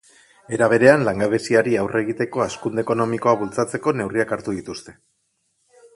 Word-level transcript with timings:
Era 0.55 0.69
berean, 0.71 1.03
langabeziari 1.07 1.77
aurre 1.83 2.01
egiteko 2.07 2.43
hazkunde 2.47 2.85
ekonomikoa 2.87 3.35
bultzatzeko 3.43 3.97
neurriak 3.99 4.35
aztertu 4.37 4.59
dituzte. 4.61 4.99